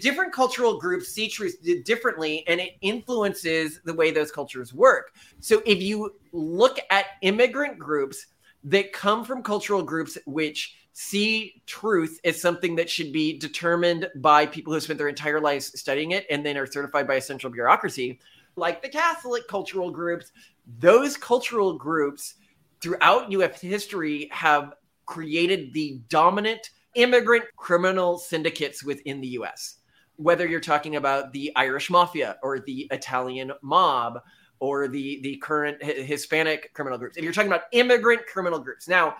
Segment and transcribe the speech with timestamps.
[0.00, 5.14] different cultural groups see truth differently and it influences the way those cultures work.
[5.40, 8.26] So if you look at immigrant groups
[8.64, 14.46] that come from cultural groups which see truth as something that should be determined by
[14.46, 17.52] people who spent their entire lives studying it and then are certified by a central
[17.52, 18.20] bureaucracy,
[18.56, 20.32] like the Catholic cultural groups,
[20.78, 22.34] those cultural groups
[22.80, 24.74] throughout US history have
[25.06, 29.76] created the dominant immigrant criminal syndicates within the US.
[30.18, 34.20] Whether you're talking about the Irish mafia or the Italian mob
[34.60, 37.16] or the the current Hispanic criminal groups.
[37.16, 38.88] If you're talking about immigrant criminal groups.
[38.88, 39.16] Now,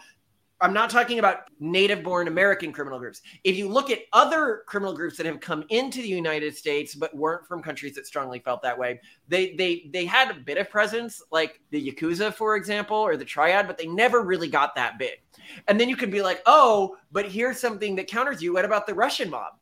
[0.60, 3.22] I'm not talking about native born American criminal groups.
[3.44, 7.14] If you look at other criminal groups that have come into the United States but
[7.16, 10.68] weren't from countries that strongly felt that way, they they they had a bit of
[10.68, 14.98] presence, like the Yakuza, for example, or the Triad, but they never really got that
[14.98, 15.20] big.
[15.68, 18.54] And then you could be like, oh, but here's something that counters you.
[18.54, 19.52] What about the Russian mob?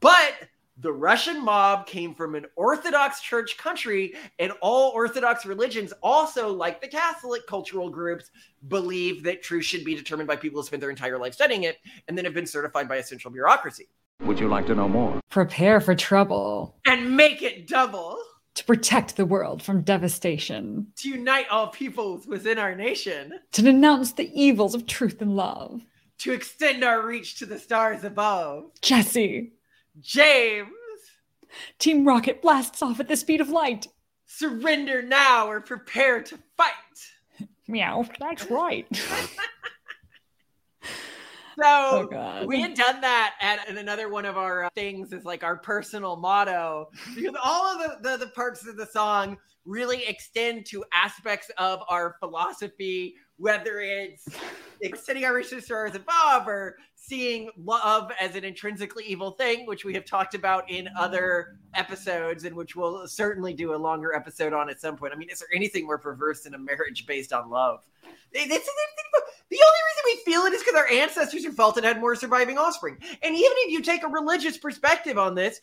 [0.00, 0.34] But
[0.80, 6.80] the Russian mob came from an Orthodox church country, and all Orthodox religions, also like
[6.80, 8.30] the Catholic cultural groups,
[8.68, 11.78] believe that truth should be determined by people who spend their entire life studying it
[12.06, 13.88] and then have been certified by a central bureaucracy.
[14.22, 15.20] Would you like to know more?
[15.30, 16.76] Prepare for trouble.
[16.86, 18.18] And make it double.
[18.54, 20.88] To protect the world from devastation.
[20.96, 23.34] To unite all peoples within our nation.
[23.52, 25.82] To denounce the evils of truth and love.
[26.18, 28.70] To extend our reach to the stars above.
[28.82, 29.52] Jesse.
[30.00, 30.68] James.
[31.78, 33.86] Team Rocket blasts off at the speed of light.
[34.26, 37.48] Surrender now or prepare to fight.
[37.68, 38.04] Meow.
[38.18, 38.86] That's right.
[41.60, 45.24] So oh we had done that at, at another one of our uh, things is
[45.24, 50.06] like our personal motto because all of the, the, the parts of the song really
[50.06, 54.28] extend to aspects of our philosophy, whether it's
[54.80, 59.94] extending our to stars above or seeing love as an intrinsically evil thing, which we
[59.94, 64.68] have talked about in other episodes, and which we'll certainly do a longer episode on
[64.68, 65.12] at some point.
[65.14, 67.80] I mean, is there anything more perverse than a marriage based on love?
[68.32, 71.78] It's, it's, it's, the only reason we feel it is because our ancestors who felt
[71.78, 72.98] it had more surviving offspring.
[73.22, 75.60] And even if you take a religious perspective on this,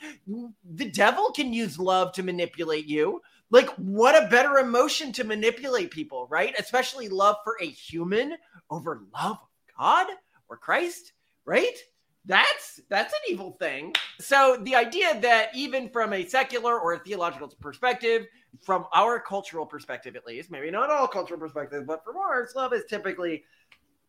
[0.73, 3.21] the devil can use love to manipulate you.
[3.51, 6.53] Like, what a better emotion to manipulate people, right?
[6.57, 8.35] Especially love for a human
[8.69, 10.07] over love of God
[10.49, 11.13] or Christ
[11.45, 11.77] right?
[12.25, 13.93] That's that's an evil thing.
[14.19, 18.25] So the idea that even from a secular or a theological perspective,
[18.63, 22.73] from our cultural perspective at least, maybe not all cultural perspectives, but from ours, love
[22.73, 23.43] is typically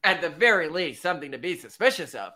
[0.03, 2.33] at the very least something to be suspicious of.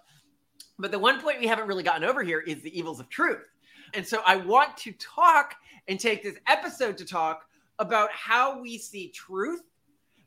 [0.78, 3.42] But the one point we haven't really gotten over here is the evils of truth.
[3.94, 5.54] And so I want to talk
[5.88, 7.46] and take this episode to talk
[7.78, 9.62] about how we see truth,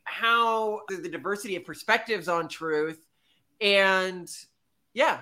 [0.04, 3.00] how the diversity of perspectives on truth,
[3.60, 4.28] and
[4.92, 5.20] yeah,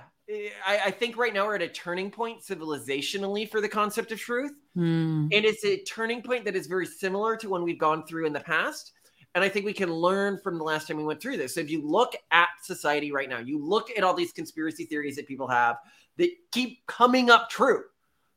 [0.66, 4.18] I, I, think right now we're at a turning point civilizationally for the concept of
[4.18, 4.52] truth.
[4.76, 5.28] Mm.
[5.32, 8.32] And it's a turning point that is very similar to one we've gone through in
[8.32, 8.92] the past.
[9.34, 11.54] And I think we can learn from the last time we went through this.
[11.54, 15.16] So if you look at society right now, you look at all these conspiracy theories
[15.16, 15.76] that people have
[16.18, 17.82] that keep coming up true.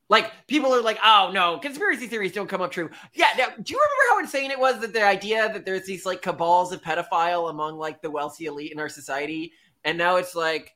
[0.08, 2.90] Like people are like, oh no, conspiracy theories don't come up true.
[3.14, 3.30] Yeah.
[3.38, 6.22] Now, do you remember how insane it was that the idea that there's these like
[6.22, 9.54] cabals of pedophile among like the wealthy elite in our society?
[9.84, 10.76] And now it's like,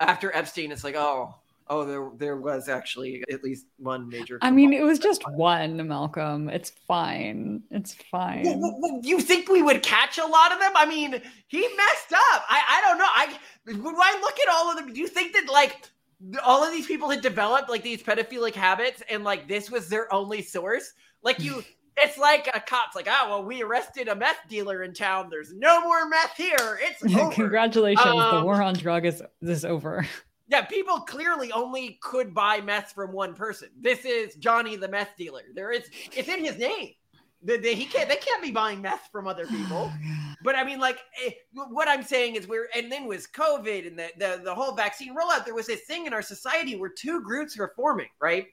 [0.00, 1.34] after Epstein, it's like, oh,
[1.68, 4.38] oh, there there was actually at least one major.
[4.42, 6.48] I mean, it was just one, Malcolm.
[6.48, 7.62] It's fine.
[7.70, 8.44] It's fine.
[8.44, 10.72] Well, well, you think we would catch a lot of them?
[10.74, 12.44] I mean, he messed up.
[12.48, 13.06] I I don't know.
[13.08, 13.38] I
[13.82, 15.90] when I look at all of them, do you think that like
[16.42, 20.12] all of these people had developed like these pedophilic habits and like this was their
[20.12, 20.92] only source?
[21.22, 21.62] Like you.
[21.98, 25.28] It's like a cop's like, oh well, we arrested a meth dealer in town.
[25.30, 26.78] There's no more meth here.
[26.82, 27.32] It's over.
[27.32, 30.06] Congratulations, um, the war on drug is is over.
[30.48, 33.68] Yeah, people clearly only could buy meth from one person.
[33.80, 35.42] This is Johnny the meth dealer.
[35.54, 36.90] There is it's in his name.
[37.42, 39.92] The, the, he can't they can't be buying meth from other people.
[39.92, 43.86] Oh, but I mean, like eh, what I'm saying is we're and then was COVID
[43.86, 45.44] and the, the the whole vaccine rollout.
[45.44, 48.46] There was this thing in our society where two groups were forming, right?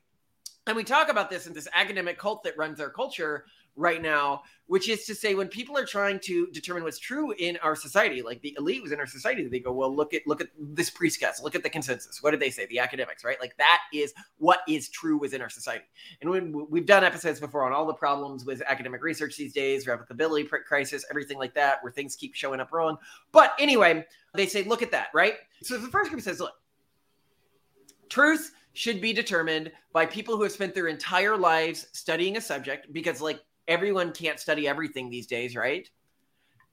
[0.68, 4.44] and we talk about this in this academic cult that runs our culture right now,
[4.68, 8.22] which is to say, when people are trying to determine what's true in our society,
[8.22, 10.90] like the elite was in our society, they go, "Well, look at look at this
[10.90, 12.22] priestess, look at the consensus.
[12.22, 12.66] What did they say?
[12.68, 13.40] The academics, right?
[13.40, 15.86] Like that is what is true within our society."
[16.22, 19.86] And when we've done episodes before on all the problems with academic research these days,
[19.86, 22.98] replicability crisis, everything like that, where things keep showing up wrong.
[23.32, 25.36] But anyway, they say, "Look at that," right?
[25.62, 26.54] So the first group says, "Look,
[28.10, 32.92] truth." should be determined by people who have spent their entire lives studying a subject
[32.92, 35.90] because like everyone can't study everything these days, right?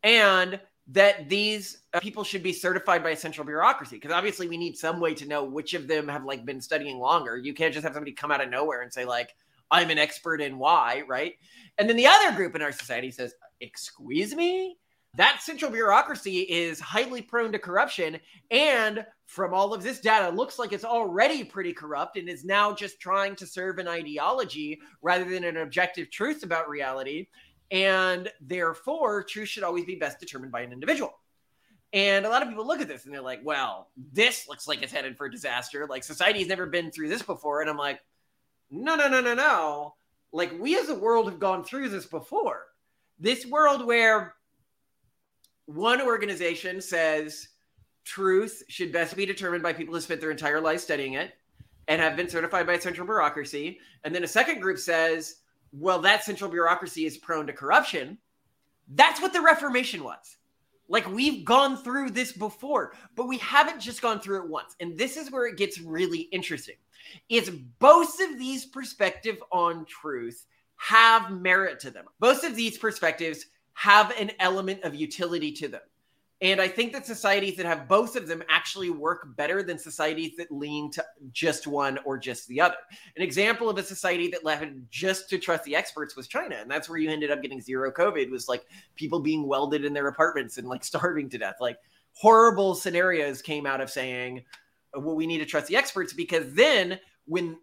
[0.03, 4.57] And that these uh, people should be certified by a central bureaucracy because obviously we
[4.57, 7.37] need some way to know which of them have like been studying longer.
[7.37, 9.35] You can't just have somebody come out of nowhere and say like
[9.71, 11.35] I'm an expert in Y, right?
[11.79, 14.79] And then the other group in our society says, "Excuse me,
[15.15, 18.19] that central bureaucracy is highly prone to corruption
[18.51, 22.73] and from all of this data looks like it's already pretty corrupt and is now
[22.73, 27.27] just trying to serve an ideology rather than an objective truth about reality
[27.71, 31.15] and therefore, truth should always be best determined by an individual.
[31.93, 34.83] And a lot of people look at this and they're like, well, this looks like
[34.83, 35.87] it's headed for disaster.
[35.89, 37.61] Like society's never been through this before.
[37.61, 38.01] And I'm like,
[38.71, 39.95] no, no, no, no, no.
[40.33, 42.67] Like we as a world have gone through this before.
[43.19, 44.35] This world where
[45.75, 47.49] one organization says
[48.05, 51.33] truth should best be determined by people who spent their entire life studying it
[51.89, 53.79] and have been certified by a central bureaucracy.
[54.05, 55.37] And then a second group says
[55.73, 58.19] well, that central bureaucracy is prone to corruption.
[58.89, 60.37] That's what the Reformation was.
[60.89, 64.75] Like we've gone through this before, but we haven't just gone through it once.
[64.81, 66.75] And this is where it gets really interesting.
[67.29, 70.47] Is both of these perspectives on truth
[70.77, 72.07] have merit to them.
[72.19, 75.81] Both of these perspectives have an element of utility to them.
[76.43, 80.37] And I think that societies that have both of them actually work better than societies
[80.39, 82.77] that lean to just one or just the other.
[83.17, 86.57] An example of a society that left just to trust the experts was China.
[86.59, 88.65] And that's where you ended up getting zero COVID was like
[88.97, 91.57] people being welded in their apartments and like starving to death.
[91.61, 91.77] Like
[92.13, 94.43] horrible scenarios came out of saying,
[94.97, 97.59] uh, well, we need to trust the experts because then when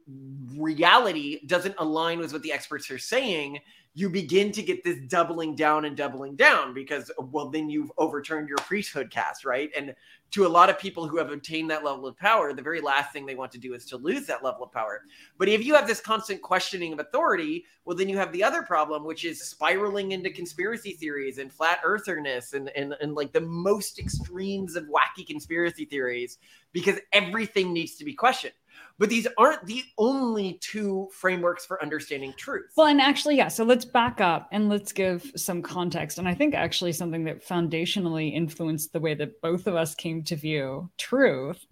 [0.55, 3.57] reality doesn't align with what the experts are saying,
[3.97, 8.47] you begin to get this doubling down and doubling down because well then you've overturned
[8.47, 9.71] your priesthood caste right?
[9.75, 9.95] And
[10.29, 13.11] to a lot of people who have obtained that level of power the very last
[13.11, 15.01] thing they want to do is to lose that level of power.
[15.39, 18.61] But if you have this constant questioning of authority well then you have the other
[18.61, 23.41] problem which is spiraling into conspiracy theories and flat eartherness and and, and like the
[23.41, 26.37] most extremes of wacky conspiracy theories
[26.71, 28.53] because everything needs to be questioned
[28.99, 32.71] but these aren't the only two frameworks for understanding truth.
[32.75, 33.47] Well, and actually, yeah.
[33.47, 36.17] So let's back up and let's give some context.
[36.17, 40.23] And I think actually something that foundationally influenced the way that both of us came
[40.23, 41.65] to view truth,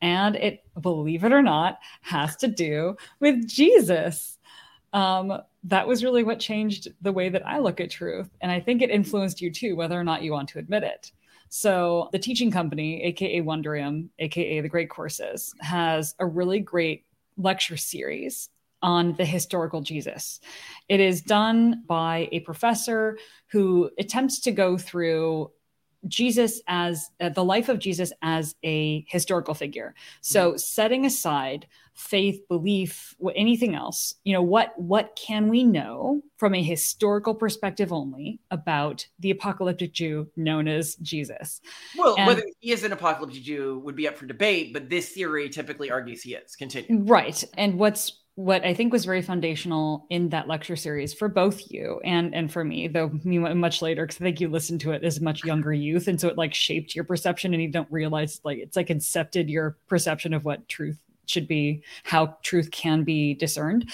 [0.00, 4.38] and it, believe it or not, has to do with Jesus.
[4.92, 8.28] Um, that was really what changed the way that I look at truth.
[8.40, 11.12] And I think it influenced you too, whether or not you want to admit it.
[11.54, 17.04] So the teaching company, aka Wondrium, aka the Great Courses, has a really great
[17.36, 18.48] lecture series
[18.80, 20.40] on the historical Jesus.
[20.88, 23.18] It is done by a professor
[23.50, 25.50] who attempts to go through
[26.08, 29.94] Jesus as uh, the life of Jesus as a historical figure.
[30.20, 30.58] So mm-hmm.
[30.58, 36.62] setting aside faith, belief, anything else, you know, what what can we know from a
[36.62, 41.60] historical perspective only about the apocalyptic Jew known as Jesus?
[41.96, 45.10] Well, and, whether he is an apocalyptic Jew would be up for debate, but this
[45.10, 46.56] theory typically argues he is.
[46.56, 47.04] Continue.
[47.04, 47.44] Right.
[47.56, 52.00] And what's what I think was very foundational in that lecture series for both you
[52.02, 55.04] and and for me, though me much later, because I think you listened to it
[55.04, 58.40] as much younger youth, and so it like shaped your perception, and you don't realize
[58.42, 63.34] like it's like incepted your perception of what truth should be, how truth can be
[63.34, 63.90] discerned.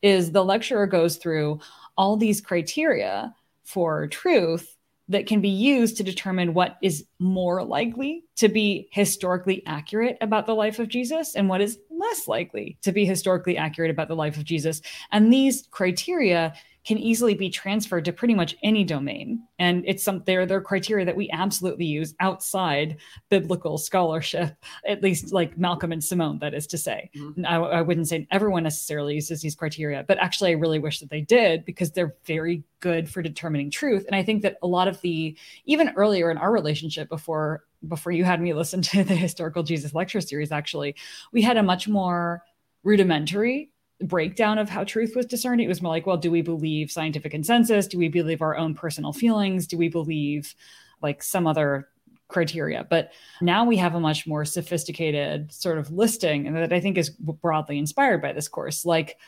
[0.00, 1.60] Is the lecturer goes through
[1.96, 3.34] all these criteria
[3.64, 4.76] for truth
[5.12, 10.46] that can be used to determine what is more likely to be historically accurate about
[10.46, 14.16] the life of Jesus and what is less likely to be historically accurate about the
[14.16, 14.82] life of Jesus.
[15.12, 19.46] And these criteria can easily be transferred to pretty much any domain.
[19.58, 22.96] And it's some they're, they're criteria that we absolutely use outside
[23.28, 27.10] biblical scholarship, at least like Malcolm and Simone, that is to say.
[27.16, 27.46] Mm-hmm.
[27.46, 31.10] I, I wouldn't say everyone necessarily uses these criteria, but actually, I really wish that
[31.10, 34.04] they did because they're very good for determining truth.
[34.06, 35.36] And I think that a lot of the,
[35.66, 39.94] even earlier in our relationship before before you had me listen to the historical Jesus
[39.94, 40.96] lecture series, actually,
[41.32, 42.42] we had a much more
[42.84, 43.70] rudimentary
[44.02, 45.60] breakdown of how truth was discerned.
[45.60, 47.86] It was more like, well, do we believe scientific consensus?
[47.86, 49.66] Do we believe our own personal feelings?
[49.66, 50.54] Do we believe
[51.00, 51.88] like some other
[52.28, 52.86] criteria?
[52.88, 56.98] But now we have a much more sophisticated sort of listing and that I think
[56.98, 58.84] is broadly inspired by this course.
[58.84, 59.18] Like,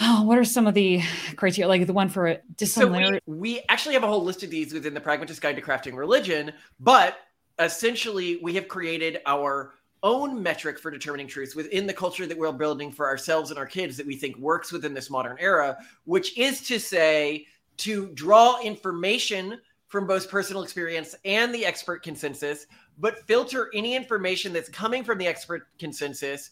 [0.00, 1.02] oh, what are some of the
[1.36, 1.68] criteria?
[1.68, 3.18] Like the one for dissimilarity.
[3.18, 5.62] So we, we actually have a whole list of these within the Pragmatist Guide to
[5.62, 7.16] Crafting Religion, but
[7.58, 9.74] essentially we have created our
[10.04, 13.66] own metric for determining truth within the culture that we're building for ourselves and our
[13.66, 17.46] kids that we think works within this modern era, which is to say,
[17.78, 19.58] to draw information
[19.88, 22.66] from both personal experience and the expert consensus,
[22.98, 26.50] but filter any information that's coming from the expert consensus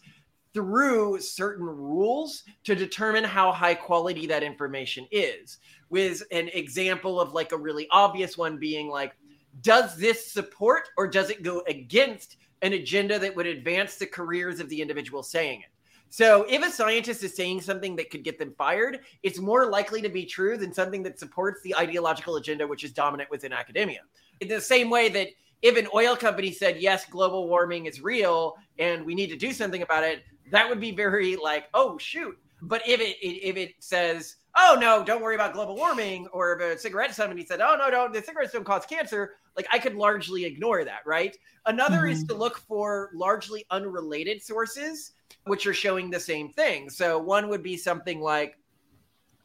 [0.54, 5.58] through certain rules to determine how high quality that information is.
[5.90, 9.12] With an example of like a really obvious one being like,
[9.60, 14.60] does this support or does it go against an agenda that would advance the careers
[14.60, 15.66] of the individual saying it?
[16.12, 20.02] So if a scientist is saying something that could get them fired, it's more likely
[20.02, 24.00] to be true than something that supports the ideological agenda which is dominant within academia.
[24.40, 25.28] In the same way that
[25.62, 29.52] if an oil company said, yes, global warming is real and we need to do
[29.52, 32.36] something about it, that would be very like, oh, shoot.
[32.60, 36.78] But if it, if it says, oh, no, don't worry about global warming, or if
[36.78, 39.94] a cigarette company said, oh, no, no, the cigarettes don't cause cancer, like I could
[39.94, 41.36] largely ignore that, right?
[41.66, 42.12] Another mm-hmm.
[42.12, 45.12] is to look for largely unrelated sources
[45.44, 46.90] which are showing the same thing.
[46.90, 48.58] So one would be something like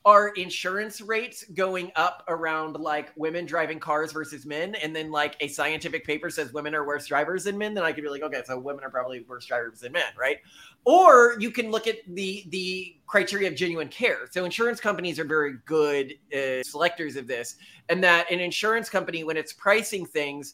[0.07, 5.35] are insurance rates going up around like women driving cars versus men and then like
[5.41, 8.21] a scientific paper says women are worse drivers than men then i could be like
[8.21, 10.37] okay so women are probably worse drivers than men right
[10.85, 15.25] or you can look at the the criteria of genuine care so insurance companies are
[15.25, 17.57] very good uh, selectors of this
[17.89, 20.53] and that an insurance company when it's pricing things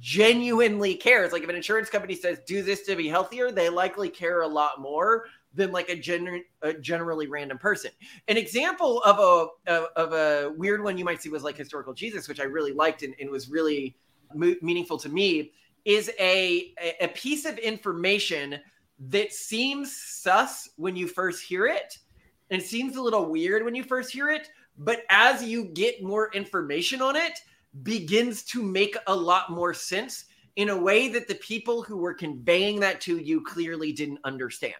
[0.00, 1.32] genuinely cares.
[1.32, 4.46] Like if an insurance company says do this to be healthier, they likely care a
[4.46, 5.24] lot more
[5.58, 7.90] than like a, gen- a generally random person.
[8.28, 11.92] An example of a of, of, a weird one you might see was like historical
[11.92, 13.96] Jesus, which I really liked and, and was really
[14.34, 15.52] meaningful to me,
[15.84, 18.60] is a a piece of information
[19.00, 21.98] that seems sus when you first hear it,
[22.50, 24.48] and it seems a little weird when you first hear it.
[24.78, 27.40] But as you get more information on it,
[27.82, 32.14] begins to make a lot more sense in a way that the people who were
[32.14, 34.74] conveying that to you clearly didn't understand.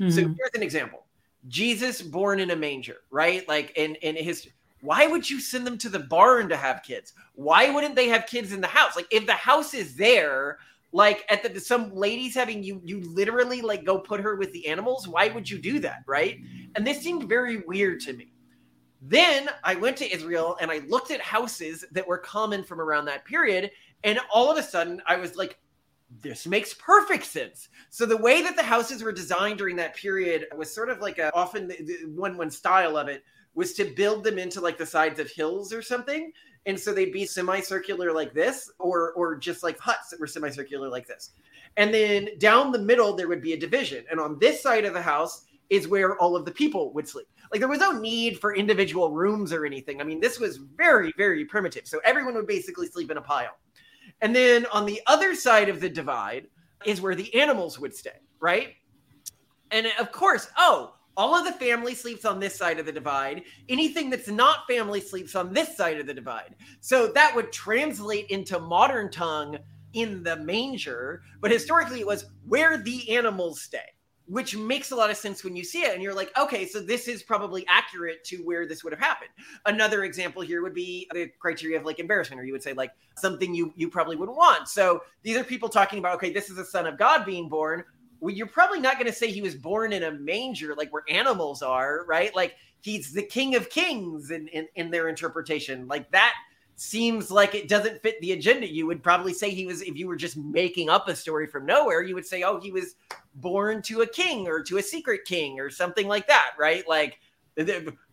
[0.00, 0.10] Mm-hmm.
[0.10, 1.04] So here's an example.
[1.48, 3.46] Jesus born in a manger, right?
[3.48, 4.48] Like in in his
[4.80, 7.12] why would you send them to the barn to have kids?
[7.34, 8.96] Why wouldn't they have kids in the house?
[8.96, 10.58] Like if the house is there,
[10.92, 14.66] like at the some ladies having you you literally like go put her with the
[14.66, 16.38] animals, why would you do that, right?
[16.76, 18.32] And this seemed very weird to me.
[19.02, 23.06] Then I went to Israel and I looked at houses that were common from around
[23.06, 23.70] that period.
[24.04, 25.58] And all of a sudden, I was like,
[26.22, 27.68] this makes perfect sense.
[27.90, 31.18] So the way that the houses were designed during that period was sort of like
[31.18, 33.22] a often the, one one style of it
[33.54, 36.32] was to build them into like the sides of hills or something.
[36.66, 40.88] And so they'd be semicircular like this, or or just like huts that were semicircular
[40.88, 41.30] like this.
[41.76, 44.04] And then down the middle there would be a division.
[44.10, 47.28] And on this side of the house is where all of the people would sleep.
[47.52, 50.00] Like there was no need for individual rooms or anything.
[50.00, 51.86] I mean, this was very, very primitive.
[51.86, 53.56] So everyone would basically sleep in a pile.
[54.20, 56.46] And then on the other side of the divide
[56.84, 58.74] is where the animals would stay, right?
[59.70, 63.42] And of course, oh, all of the family sleeps on this side of the divide.
[63.68, 66.54] Anything that's not family sleeps on this side of the divide.
[66.80, 69.58] So that would translate into modern tongue
[69.92, 73.78] in the manger, but historically it was where the animals stay
[74.30, 76.80] which makes a lot of sense when you see it and you're like okay so
[76.80, 79.30] this is probably accurate to where this would have happened.
[79.66, 82.92] Another example here would be the criteria of like embarrassment or you would say like
[83.16, 84.68] something you you probably wouldn't want.
[84.68, 87.84] So these are people talking about okay this is a son of god being born.
[88.20, 91.04] Well you're probably not going to say he was born in a manger like where
[91.08, 92.34] animals are right?
[92.34, 95.88] Like he's the king of kings in in, in their interpretation.
[95.88, 96.34] Like that
[96.80, 98.66] seems like it doesn't fit the agenda.
[98.66, 101.66] You would probably say he was, if you were just making up a story from
[101.66, 102.94] nowhere, you would say, oh, he was
[103.34, 106.86] born to a king or to a secret king or something like that, right?
[106.88, 107.18] Like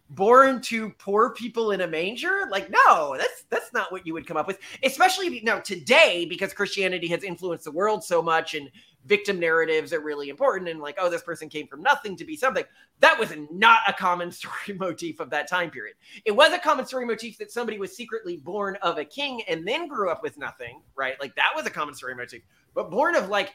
[0.09, 2.47] born to poor people in a manger?
[2.50, 4.59] Like no that's that's not what you would come up with.
[4.83, 8.69] Especially now today because christianity has influenced the world so much and
[9.05, 12.36] victim narratives are really important and like oh this person came from nothing to be
[12.36, 12.63] something.
[13.00, 15.95] That was not a common story motif of that time period.
[16.25, 19.67] It was a common story motif that somebody was secretly born of a king and
[19.67, 21.19] then grew up with nothing right?
[21.19, 22.43] Like that was a common story motif.
[22.74, 23.53] But born of like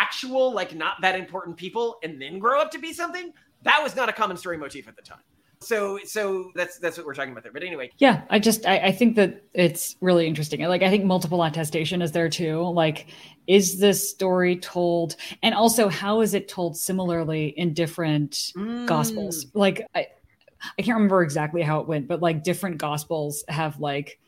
[0.00, 3.32] actual like not that important people and then grow up to be something
[3.64, 5.20] that was not a common story motif at the time.
[5.60, 7.52] So so that's that's what we're talking about there.
[7.52, 7.90] But anyway.
[7.98, 10.60] Yeah i just I, I, think that it's really interesting.
[10.62, 12.62] Like i think multiple attestation is there too.
[12.62, 13.06] Like
[13.46, 18.86] is this story told and also how is it told similarly in different mm.
[18.86, 19.46] gospels?
[19.54, 20.08] Like i
[20.78, 24.20] i can't remember exactly how it went but like different gospels have like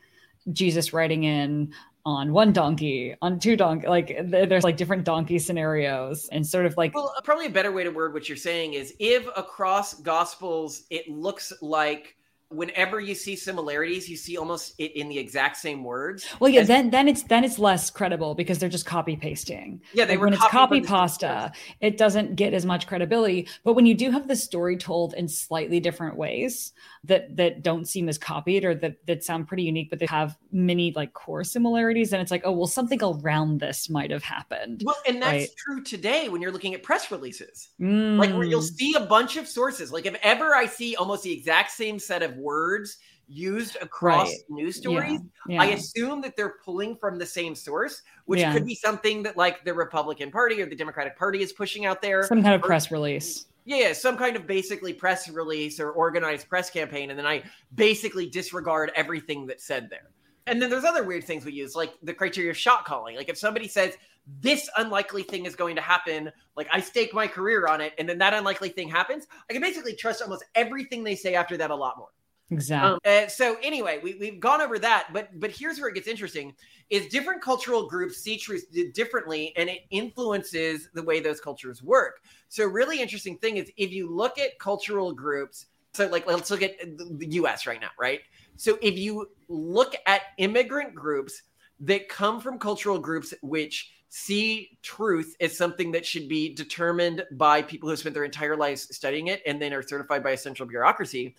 [0.52, 1.72] jesus writing in
[2.06, 3.86] on one donkey, on two donkey.
[3.86, 6.94] Like there's like different donkey scenarios and sort of like.
[6.94, 11.08] Well, probably a better way to word what you're saying is if across gospels it
[11.08, 12.16] looks like
[12.48, 16.26] whenever you see similarities, you see almost it in the exact same words.
[16.40, 19.80] Well, yeah, as, then then it's then it's less credible because they're just copy pasting.
[19.92, 23.48] Yeah, they like were when it's copy pasta, it doesn't get as much credibility.
[23.64, 26.72] But when you do have the story told in slightly different ways
[27.04, 30.36] that that don't seem as copied or that that sound pretty unique, but they have
[30.52, 34.82] many like core similarities, and it's like, oh well, something around this might have happened.
[34.84, 35.48] Well, and that's right?
[35.56, 38.16] true today when you're looking at press releases, mm.
[38.18, 38.76] like where you'll mm.
[38.76, 39.92] see a bunch of sources.
[39.92, 44.38] Like if ever I see almost the exact same set of words used across right.
[44.50, 45.54] news stories, yeah.
[45.54, 45.62] Yeah.
[45.62, 48.52] I assume that they're pulling from the same source, which yeah.
[48.52, 52.02] could be something that like the Republican Party or the Democratic Party is pushing out
[52.02, 52.22] there.
[52.24, 53.46] Some kind of or, press release.
[53.64, 57.10] Yeah, some kind of basically press release or organized press campaign.
[57.10, 57.42] And then I
[57.74, 60.10] basically disregard everything that's said there.
[60.46, 63.16] And then there's other weird things we use, like the criteria of shot calling.
[63.16, 63.96] Like if somebody says
[64.40, 68.06] this unlikely thing is going to happen, like I stake my career on it, and
[68.06, 71.70] then that unlikely thing happens, I can basically trust almost everything they say after that
[71.70, 72.08] a lot more.
[72.50, 72.92] Exactly.
[72.92, 76.06] Um, uh, so anyway, we, we've gone over that, but but here's where it gets
[76.06, 76.54] interesting:
[76.90, 82.20] is different cultural groups see truth differently, and it influences the way those cultures work.
[82.50, 85.66] So really interesting thing is if you look at cultural groups.
[85.94, 87.66] So like let's look at the U.S.
[87.68, 88.20] right now, right?
[88.56, 91.42] So if you look at immigrant groups
[91.80, 97.62] that come from cultural groups which see truth as something that should be determined by
[97.62, 100.68] people who spent their entire lives studying it and then are certified by a central
[100.68, 101.34] bureaucracy,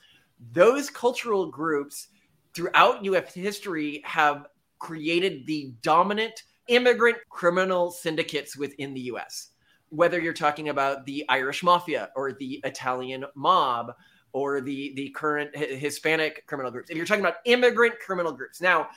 [0.51, 2.07] those cultural groups
[2.53, 4.47] throughout US history have
[4.79, 9.49] created the dominant immigrant criminal syndicates within the US.
[9.89, 13.93] Whether you're talking about the Irish mafia or the Italian mob
[14.33, 16.89] or the the current Hispanic criminal groups.
[16.89, 18.89] If you're talking about immigrant criminal groups, now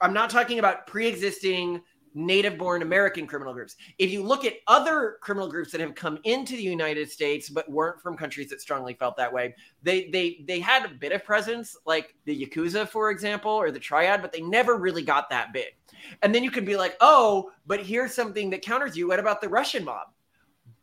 [0.00, 1.80] I'm not talking about pre-existing
[2.14, 3.76] native born American criminal groups.
[3.98, 7.70] If you look at other criminal groups that have come into the United States but
[7.70, 11.24] weren't from countries that strongly felt that way, they they they had a bit of
[11.24, 15.52] presence, like the Yakuza, for example, or the Triad, but they never really got that
[15.52, 15.74] big.
[16.22, 19.08] And then you could be like, oh, but here's something that counters you.
[19.08, 20.08] What about the Russian mob?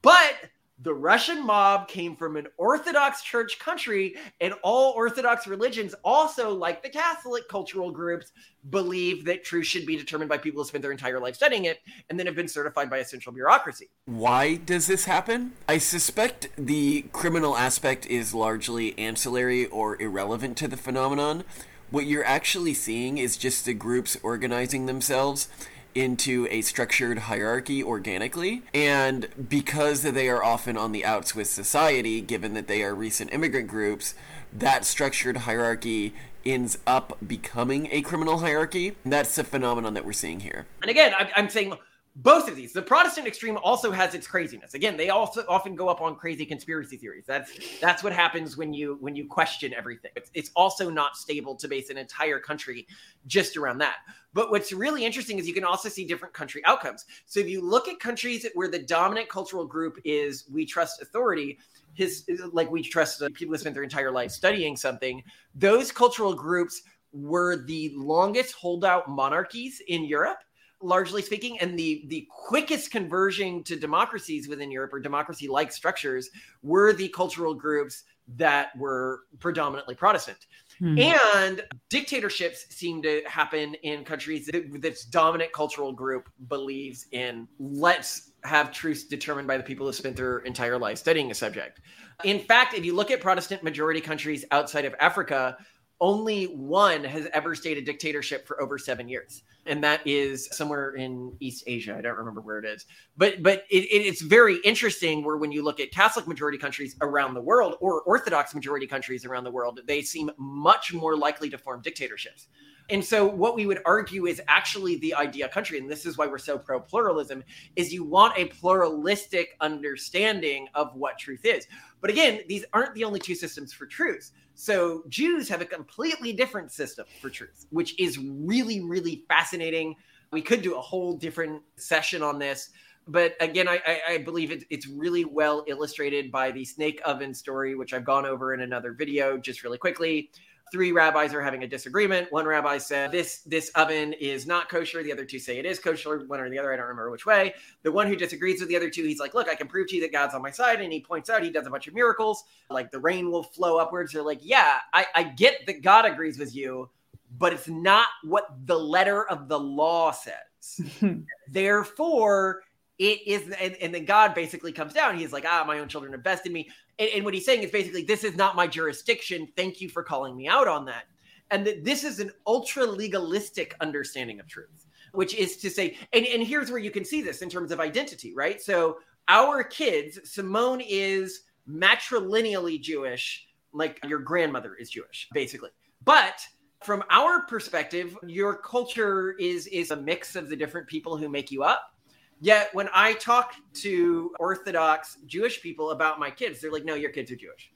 [0.01, 0.35] But
[0.81, 6.81] the Russian mob came from an Orthodox church country, and all Orthodox religions, also like
[6.81, 8.31] the Catholic cultural groups,
[8.69, 11.79] believe that truth should be determined by people who spend their entire life studying it
[12.09, 13.89] and then have been certified by a central bureaucracy.
[14.05, 15.53] Why does this happen?
[15.67, 21.43] I suspect the criminal aspect is largely ancillary or irrelevant to the phenomenon.
[21.89, 25.49] What you're actually seeing is just the groups organizing themselves
[25.95, 28.63] into a structured hierarchy organically.
[28.73, 33.33] And because they are often on the outs with society, given that they are recent
[33.33, 34.13] immigrant groups,
[34.53, 36.13] that structured hierarchy
[36.45, 38.95] ends up becoming a criminal hierarchy.
[39.05, 40.65] That's the phenomenon that we're seeing here.
[40.81, 41.73] And again, I'm saying
[42.21, 42.73] both of these.
[42.73, 44.73] The protestant extreme also has its craziness.
[44.73, 47.23] Again they also often go up on crazy conspiracy theories.
[47.25, 50.11] That's that's what happens when you when you question everything.
[50.15, 52.87] It's, it's also not stable to base an entire country
[53.25, 53.97] just around that.
[54.33, 57.05] But what's really interesting is you can also see different country outcomes.
[57.25, 61.57] So if you look at countries where the dominant cultural group is we trust authority
[61.93, 65.23] his like we trust people who spent their entire life studying something
[65.55, 70.37] those cultural groups were the longest holdout monarchies in europe
[70.81, 76.29] largely speaking, and the the quickest conversion to democracies within Europe or democracy like structures
[76.63, 78.03] were the cultural groups
[78.35, 80.37] that were predominantly Protestant.
[80.77, 80.97] Hmm.
[80.97, 88.31] And dictatorships seem to happen in countries that this dominant cultural group believes in let's
[88.43, 91.81] have truths determined by the people who spent their entire life studying a subject.
[92.23, 95.57] In fact, if you look at Protestant majority countries outside of Africa,
[96.01, 99.43] only one has ever stayed a dictatorship for over seven years.
[99.65, 101.95] And that is somewhere in east asia.
[101.97, 102.85] I don't remember where it is.
[103.17, 106.95] But but it, it, it's very interesting where when you look at catholic majority countries
[107.01, 111.49] around the world or orthodox majority countries around the world they seem much more likely
[111.49, 112.47] to form dictatorships.
[112.91, 116.27] And so what we would argue is actually the idea country and this is why
[116.27, 117.43] we're so pro pluralism
[117.75, 121.67] is you want a pluralistic understanding of what truth is.
[121.99, 126.33] But again these aren't the only two systems for truth so Jews have a completely
[126.33, 129.95] different system for truth, which is really, really fascinating.
[130.33, 132.71] We could do a whole different session on this.
[133.07, 137.75] But again, I, I, believe it, it's really well illustrated by the snake oven story,
[137.75, 140.29] which I've gone over in another video just really quickly
[140.71, 142.31] three rabbis are having a disagreement.
[142.31, 145.03] One rabbi said this this oven is not kosher.
[145.03, 146.25] The other two say it is kosher.
[146.25, 147.53] One or the other, I don't remember which way.
[147.83, 149.95] The one who disagrees with the other two, he's like, "Look, I can prove to
[149.95, 151.93] you that God's on my side." And he points out he does a bunch of
[151.93, 154.13] miracles, like the rain will flow upwards.
[154.13, 156.89] They're like, "Yeah, I, I get that God agrees with you,
[157.37, 160.81] but it's not what the letter of the law says.
[161.49, 162.61] Therefore."
[162.97, 165.17] It is, and, and then God basically comes down.
[165.17, 166.67] He's like, ah, my own children have bested me
[166.99, 169.47] and, and what he's saying is basically, this is not my jurisdiction.
[169.55, 171.05] Thank you for calling me out on that.
[171.51, 176.25] And that this is an ultra legalistic understanding of truth, which is to say, and,
[176.27, 178.61] and here's where you can see this in terms of identity, right?
[178.61, 185.69] So our kids, Simone is matrilineally Jewish, like your grandmother is Jewish, basically.
[186.03, 186.45] But
[186.83, 191.51] from our perspective, your culture is is a mix of the different people who make
[191.51, 191.93] you up.
[192.39, 197.11] Yet when I talk to Orthodox Jewish people about my kids, they're like, no, your
[197.11, 197.71] kids are Jewish.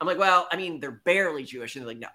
[0.00, 1.76] I'm like, well, I mean, they're barely Jewish.
[1.76, 2.08] And they're like, no.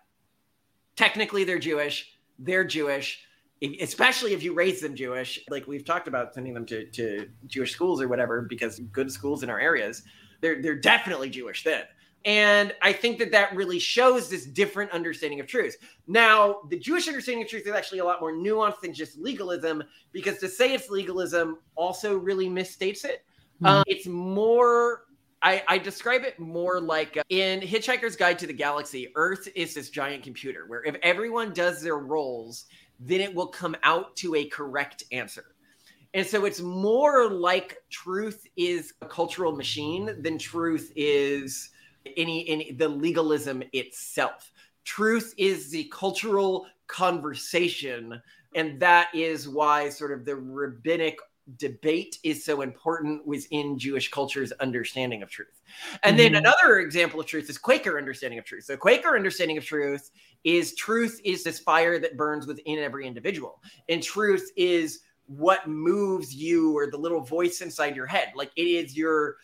[0.95, 3.23] technically they're Jewish, they're Jewish,
[3.79, 5.39] especially if you raise them Jewish.
[5.49, 9.43] Like we've talked about sending them to, to Jewish schools or whatever, because good schools
[9.43, 10.03] in our areas,
[10.41, 11.83] they're, they're definitely Jewish then.
[12.23, 15.77] And I think that that really shows this different understanding of truth.
[16.07, 19.84] Now, the Jewish understanding of truth is actually a lot more nuanced than just legalism,
[20.12, 23.25] because to say it's legalism also really misstates it.
[23.55, 23.65] Mm-hmm.
[23.65, 25.05] Um, it's more
[25.43, 29.73] I, I, describe it more like uh, in Hitchhiker's Guide to the Galaxy, Earth is
[29.73, 32.65] this giant computer where if everyone does their roles,
[32.99, 35.55] then it will come out to a correct answer.
[36.13, 41.69] And so it's more like truth is a cultural machine than truth is
[42.17, 44.51] any, any the legalism itself.
[44.83, 48.21] Truth is the cultural conversation.
[48.55, 51.17] And that is why sort of the rabbinic
[51.57, 55.61] debate is so important within Jewish culture's understanding of truth.
[56.03, 56.33] And mm-hmm.
[56.33, 58.65] then another example of truth is Quaker understanding of truth.
[58.65, 60.11] So Quaker understanding of truth
[60.43, 63.61] is truth is this fire that burns within every individual.
[63.89, 68.33] And truth is what moves you or the little voice inside your head.
[68.35, 69.37] Like it is your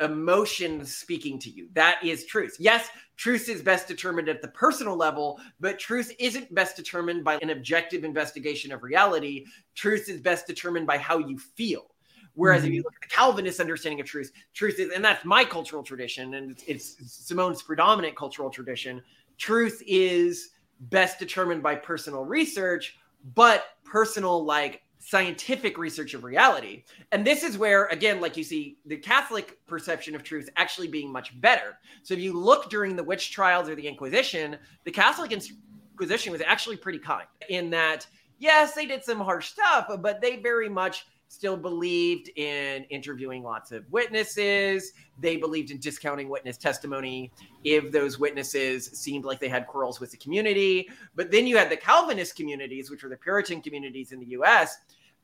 [0.00, 1.68] emotion speaking to you.
[1.74, 2.56] That is truth.
[2.58, 7.38] Yes, truth is best determined at the personal level, but truth isn't best determined by
[7.42, 9.44] an objective investigation of reality.
[9.74, 11.86] Truth is best determined by how you feel.
[12.34, 12.68] Whereas mm-hmm.
[12.68, 15.82] if you look at the Calvinist understanding of truth, truth is, and that's my cultural
[15.82, 19.02] tradition, and it's, it's Simone's predominant cultural tradition,
[19.36, 22.96] truth is best determined by personal research,
[23.34, 26.84] but personal like scientific research of reality.
[27.10, 31.10] And this is where, again, like you see, the Catholic perception of truth actually being
[31.10, 31.78] much better.
[32.02, 36.42] So if you look during the witch trials or the Inquisition, the Catholic Inquisition was
[36.42, 38.06] actually pretty kind in that,
[38.38, 43.70] yes, they did some harsh stuff, but they very much still believed in interviewing lots
[43.70, 44.92] of witnesses.
[45.20, 47.30] They believed in discounting witness testimony
[47.62, 50.88] if those witnesses seemed like they had quarrels with the community.
[51.14, 54.76] But then you had the Calvinist communities, which were the Puritan communities in the US.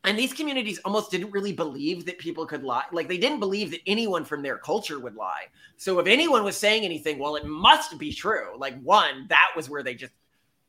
[0.05, 2.85] And these communities almost didn't really believe that people could lie.
[2.93, 5.47] Like they didn't believe that anyone from their culture would lie.
[5.77, 8.57] So if anyone was saying anything, well, it must be true.
[8.57, 10.13] Like, one, that was where they just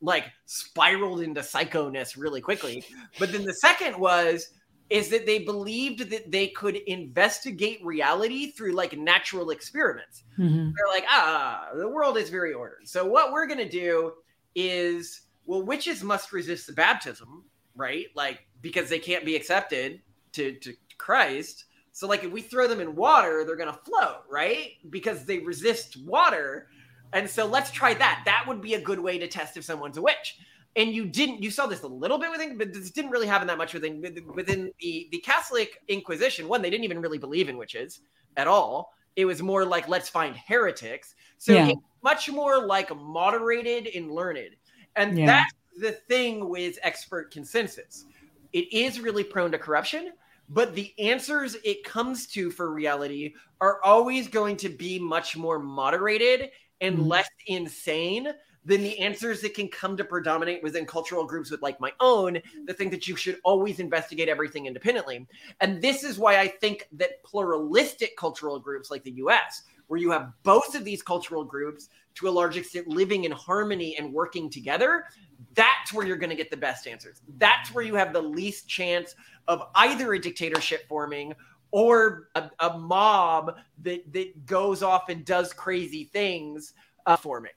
[0.01, 2.83] like spiraled into psychoness really quickly.
[3.19, 4.49] But then the second was,
[4.89, 10.23] is that they believed that they could investigate reality through like natural experiments.
[10.37, 10.71] Mm-hmm.
[10.75, 12.87] They're like, ah, the world is very ordered.
[12.87, 14.13] So what we're going to do
[14.55, 17.43] is, well, witches must resist the baptism,
[17.75, 18.07] right?
[18.15, 20.01] Like because they can't be accepted
[20.33, 21.65] to to Christ.
[21.91, 24.73] So like if we throw them in water, they're going to float, right?
[24.89, 26.69] Because they resist water.
[27.13, 28.23] And so let's try that.
[28.25, 30.37] That would be a good way to test if someone's a witch
[30.77, 33.47] and you didn't you saw this a little bit within but this didn't really happen
[33.47, 34.01] that much within
[34.33, 38.01] within the the catholic inquisition one they didn't even really believe in witches
[38.37, 41.73] at all it was more like let's find heretics so yeah.
[42.03, 44.55] much more like moderated and learned
[44.95, 45.25] and yeah.
[45.25, 48.05] that's the thing with expert consensus
[48.53, 50.13] it is really prone to corruption
[50.49, 55.59] but the answers it comes to for reality are always going to be much more
[55.59, 57.07] moderated and mm-hmm.
[57.07, 58.29] less insane
[58.67, 62.37] then the answers that can come to predominate within cultural groups with like my own,
[62.65, 65.25] the thing that you should always investigate everything independently.
[65.61, 70.11] And this is why I think that pluralistic cultural groups like the US, where you
[70.11, 74.49] have both of these cultural groups to a large extent living in harmony and working
[74.49, 75.05] together,
[75.53, 77.21] that's where you're going to get the best answers.
[77.37, 79.15] That's where you have the least chance
[79.47, 81.33] of either a dictatorship forming
[81.71, 86.73] or a, a mob that, that goes off and does crazy things
[87.05, 87.51] uh, forming.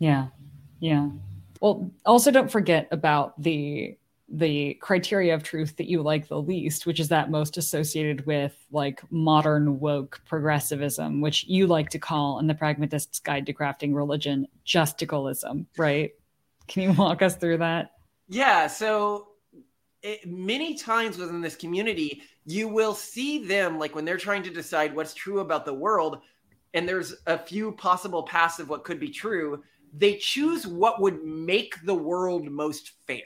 [0.00, 0.28] Yeah.
[0.80, 1.10] Yeah.
[1.60, 3.96] Well, also don't forget about the
[4.32, 8.54] the criteria of truth that you like the least, which is that most associated with
[8.70, 13.92] like modern woke progressivism, which you like to call in the Pragmatist's Guide to Crafting
[13.94, 16.12] Religion justicalism, right?
[16.68, 17.90] Can you walk us through that?
[18.28, 18.68] Yeah.
[18.68, 19.30] So
[20.02, 24.50] it, many times within this community, you will see them like when they're trying to
[24.50, 26.20] decide what's true about the world,
[26.72, 31.24] and there's a few possible paths of what could be true they choose what would
[31.24, 33.22] make the world most fair,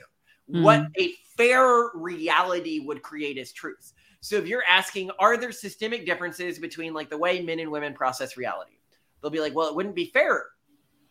[0.50, 0.62] mm.
[0.62, 3.92] what a fair reality would create as truth.
[4.20, 7.92] So if you're asking, are there systemic differences between like the way men and women
[7.92, 8.78] process reality?
[9.20, 10.46] They'll be like, well, it wouldn't be fair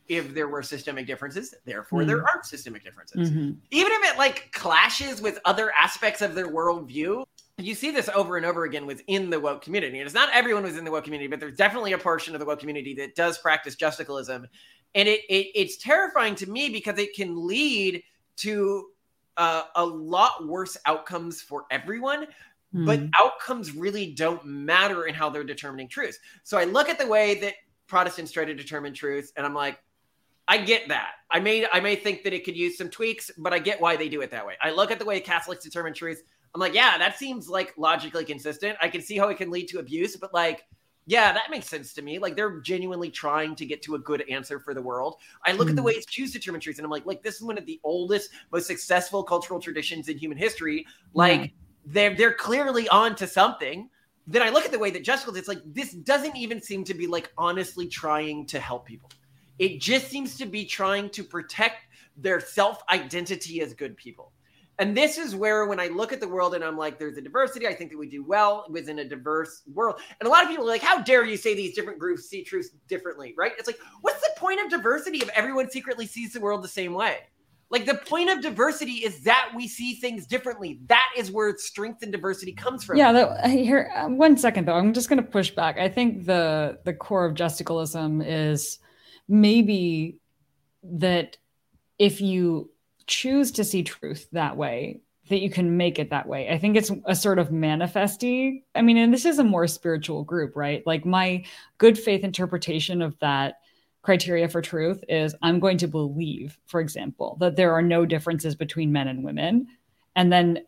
[0.07, 1.53] if there were systemic differences.
[1.65, 2.07] Therefore, mm.
[2.07, 3.29] there aren't systemic differences.
[3.29, 3.51] Mm-hmm.
[3.71, 7.25] Even if it like clashes with other aspects of their worldview,
[7.57, 9.99] you see this over and over again within the woke community.
[9.99, 12.45] And it's not everyone within the woke community, but there's definitely a portion of the
[12.45, 14.45] woke community that does practice justicalism
[14.95, 18.03] and it, it it's terrifying to me because it can lead
[18.37, 18.87] to
[19.37, 22.27] uh, a lot worse outcomes for everyone
[22.73, 22.85] mm.
[22.85, 27.07] but outcomes really don't matter in how they're determining truth so i look at the
[27.07, 27.53] way that
[27.87, 29.79] protestants try to determine truth and i'm like
[30.45, 31.11] I get that.
[31.31, 33.95] I may I may think that it could use some tweaks, but I get why
[33.95, 34.55] they do it that way.
[34.61, 36.21] I look at the way Catholics determine truth.
[36.53, 38.77] I'm like, yeah, that seems like logically consistent.
[38.81, 40.63] I can see how it can lead to abuse, but like,
[41.05, 42.19] yeah, that makes sense to me.
[42.19, 45.15] Like they're genuinely trying to get to a good answer for the world.
[45.45, 45.71] I look mm.
[45.71, 45.87] at the hmm.
[45.87, 48.67] ways Jews determine truth, and I'm like, like this is one of the oldest, most
[48.67, 50.85] successful cultural traditions in human history.
[51.13, 51.53] Like mm.
[51.85, 53.89] they're they're clearly on to something.
[54.25, 56.93] Then I look at the way that Jessica, it's like this doesn't even seem to
[56.93, 59.09] be like honestly trying to help people.
[59.59, 64.31] It just seems to be trying to protect their self identity as good people.
[64.79, 67.21] And this is where, when I look at the world and I'm like, there's a
[67.21, 69.99] diversity, I think that we do well within a diverse world.
[70.19, 72.43] And a lot of people are like, how dare you say these different groups see
[72.43, 73.51] truth differently, right?
[73.59, 76.93] It's like, what's the point of diversity if everyone secretly sees the world the same
[76.93, 77.17] way?
[77.69, 80.79] Like, the point of diversity is that we see things differently.
[80.87, 82.97] That is where strength and diversity comes from.
[82.97, 85.77] Yeah, that, here, uh, one second though, I'm just going to push back.
[85.77, 88.79] I think the the core of justicalism is
[89.27, 90.17] maybe
[90.83, 91.37] that
[91.97, 92.69] if you
[93.07, 96.49] choose to see truth that way, that you can make it that way.
[96.49, 98.65] I think it's a sort of manifesty.
[98.75, 100.85] I mean, and this is a more spiritual group, right?
[100.85, 101.45] Like my
[101.77, 103.55] good faith interpretation of that
[104.01, 108.55] criteria for truth is I'm going to believe, for example, that there are no differences
[108.55, 109.67] between men and women.
[110.15, 110.59] And then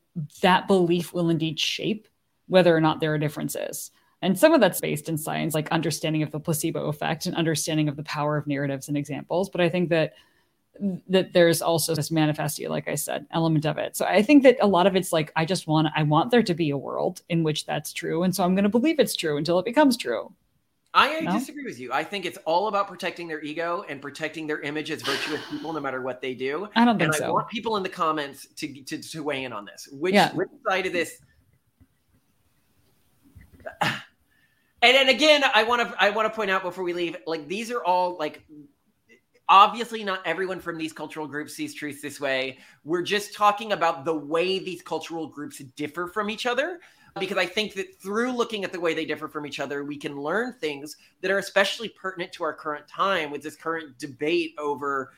[0.42, 2.08] that belief will indeed shape
[2.48, 3.92] whether or not there are differences.
[4.22, 7.90] And some of that's based in science, like understanding of the placebo effect and understanding
[7.90, 9.50] of the power of narratives and examples.
[9.50, 10.14] But I think that
[11.08, 13.96] that there's also this manifesto, like I said, element of it.
[13.96, 16.44] So I think that a lot of it's like I just want I want there
[16.44, 19.16] to be a world in which that's true, and so I'm going to believe it's
[19.16, 20.34] true until it becomes true.
[20.94, 21.34] I no?
[21.34, 21.92] disagree with you.
[21.92, 25.74] I think it's all about protecting their ego and protecting their image as virtuous people,
[25.74, 26.70] no matter what they do.
[26.74, 27.26] I don't think and so.
[27.26, 29.90] I want people in the comments to to, to weigh in on this.
[29.92, 30.34] Which yeah.
[30.34, 31.20] which side of this?
[33.82, 33.94] and
[34.82, 37.72] then again, I want to I want to point out before we leave, like these
[37.72, 38.46] are all like
[39.50, 42.60] obviously not everyone from these cultural groups sees truth this way.
[42.84, 46.80] We're just talking about the way these cultural groups differ from each other.
[47.18, 49.96] Because I think that through looking at the way they differ from each other, we
[49.96, 54.54] can learn things that are especially pertinent to our current time with this current debate
[54.60, 55.14] over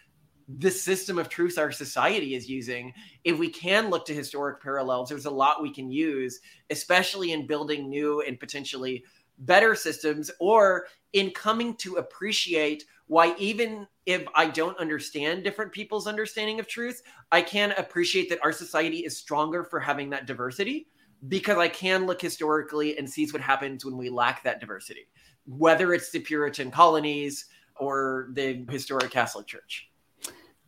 [0.60, 2.94] the system of truth our society is using.
[3.24, 7.48] If we can look to historic parallels, there's a lot we can use, especially in
[7.48, 9.04] building new and potentially
[9.40, 16.08] better systems or in coming to appreciate why even if I don't understand different people's
[16.08, 20.88] understanding of truth, I can appreciate that our society is stronger for having that diversity
[21.28, 25.10] because I can look historically and sees what happens when we lack that diversity,
[25.46, 29.90] whether it's the Puritan colonies or the historic Catholic Church.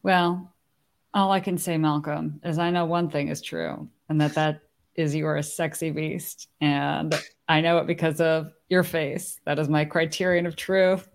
[0.04, 0.54] Well,
[1.14, 4.62] all I can say, Malcolm, is I know one thing is true, and that that
[4.96, 9.40] is you are a sexy beast, and I know it because of your face.
[9.46, 11.08] That is my criterion of truth.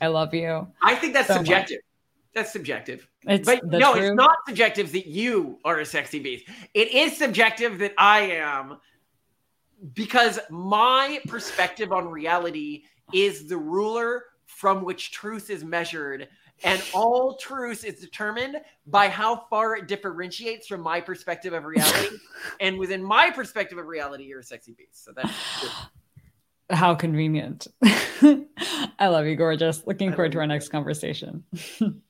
[0.00, 0.66] I love you.
[0.82, 1.76] I think that's so subjective.
[1.76, 2.34] Much.
[2.34, 3.08] That's subjective.
[3.26, 4.04] It's but no, truth.
[4.04, 6.44] it's not subjective that you are a sexy beast.
[6.74, 8.78] It is subjective that I am
[9.94, 16.28] because my perspective on reality is the ruler from which truth is measured
[16.64, 22.16] and all truth is determined by how far it differentiates from my perspective of reality.
[22.60, 25.04] and within my perspective of reality, you're a sexy beast.
[25.04, 25.28] So that's
[25.60, 25.70] good.
[26.70, 27.66] How convenient.
[27.82, 29.86] I love you, gorgeous.
[29.86, 31.44] Looking forward to our next conversation.